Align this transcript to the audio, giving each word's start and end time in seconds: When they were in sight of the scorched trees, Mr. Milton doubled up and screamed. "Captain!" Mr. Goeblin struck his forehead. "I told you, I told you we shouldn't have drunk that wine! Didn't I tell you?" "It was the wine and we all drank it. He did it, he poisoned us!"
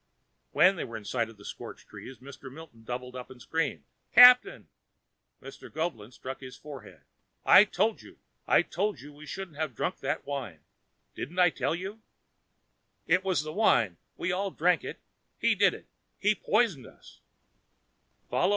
When 0.49 0.77
they 0.77 0.83
were 0.83 0.97
in 0.97 1.05
sight 1.05 1.29
of 1.29 1.37
the 1.37 1.45
scorched 1.45 1.87
trees, 1.89 2.17
Mr. 2.17 2.51
Milton 2.51 2.83
doubled 2.83 3.15
up 3.15 3.29
and 3.29 3.39
screamed. 3.39 3.83
"Captain!" 4.11 4.67
Mr. 5.43 5.71
Goeblin 5.71 6.11
struck 6.11 6.39
his 6.39 6.57
forehead. 6.57 7.01
"I 7.45 7.65
told 7.65 8.01
you, 8.01 8.17
I 8.47 8.63
told 8.63 8.99
you 8.99 9.13
we 9.13 9.27
shouldn't 9.27 9.57
have 9.57 9.75
drunk 9.75 9.99
that 9.99 10.25
wine! 10.25 10.61
Didn't 11.13 11.37
I 11.37 11.51
tell 11.51 11.75
you?" 11.75 12.01
"It 13.05 13.23
was 13.23 13.43
the 13.43 13.53
wine 13.53 13.85
and 13.89 13.97
we 14.17 14.31
all 14.31 14.49
drank 14.49 14.83
it. 14.83 14.97
He 15.37 15.53
did 15.53 15.75
it, 15.75 15.85
he 16.17 16.33
poisoned 16.33 16.87
us!" 16.87 17.21